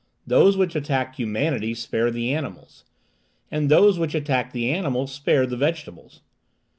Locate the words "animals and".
2.33-3.69